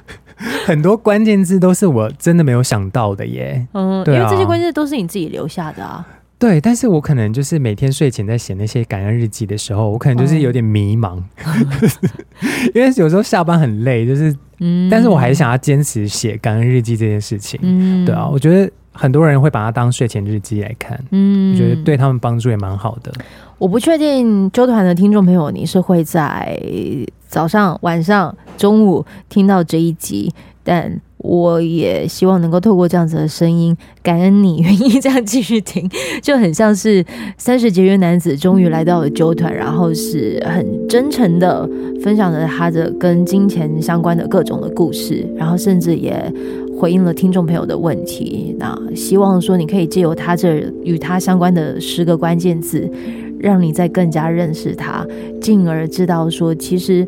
[0.67, 3.67] 很多关键字都是我真的没有想到的耶。
[3.73, 6.07] 嗯，对啊，因为这些关键字都是你自己留下的啊。
[6.39, 11.23] 对，但是我可能就是每天睡前在写那些感恩日记的时候，我可能就是有点迷茫，
[12.75, 17.61] 因为有时候下班很累，就是，嗯，但是我还是想要坚持写感恩日记这件事情。
[17.63, 23.13] 嗯，对啊，我觉得很多人会把它当睡前日记来看，嗯，我觉得对他们帮助也蛮好的。
[23.61, 26.59] 我不确定周团的听众朋友，你是会在
[27.29, 30.33] 早上、晚上、中午听到这一集，
[30.65, 35.87] 但我也希望能够透过这样子的声音，感恩你愿意这样继续听，
[36.23, 37.05] 就很像是
[37.37, 41.69] 三十节约男子终于来到了周团，然后是很真诚的
[42.03, 46.33] 分享了他的跟金钱相关的各种的故事，然后甚至也
[46.79, 48.57] 回应了听众朋友的问题。
[48.59, 52.91] 那希望说你可以借由他这与他相关的十个关键字。
[53.41, 55.07] 让你再更加认识他，
[55.41, 57.07] 进而知道说，其实，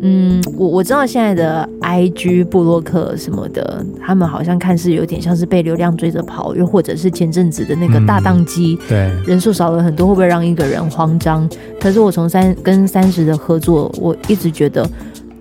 [0.00, 11.48] 嗯，我我知道现在的 IG 布洛克什么的，他们好像看似有点像是被流量追着跑，又或者是前阵子的那个大宕机，嗯，对，人数少了很多，会不会让一个人慌张？
[11.80, 14.88] 可是我从三跟三十的合作，我一直觉得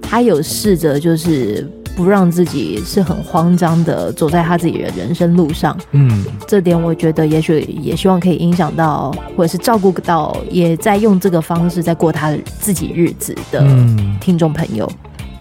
[0.02, 1.68] 他有试着就是。
[2.02, 13.64] 不让自己是很慌张的走在他自己的人生路上，嗯，这点我觉得也许也希望可以影响到，或者是照顾到也在用这个方式在过他自己日子的
[14.20, 14.92] 听众朋友。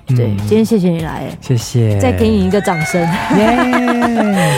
[0.08, 3.02] 嗯、对，今天谢谢你来，谢谢，再给你一个掌声。
[3.34, 4.48] Yeah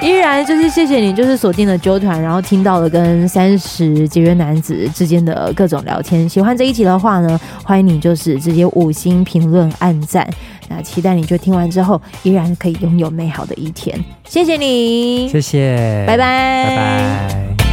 [0.00, 6.28] 依然就是谢谢你，就是锁定了纠团，然后听到了跟三十节约男子之间的各种聊天。
[6.28, 10.24] 喜欢这一集的话呢，欢迎你就是直接五星评论按赞。
[10.68, 13.98] 那期待你就听完之后，依然可以拥有美好的一天。
[14.24, 17.67] 谢谢你，谢谢，拜拜，拜拜。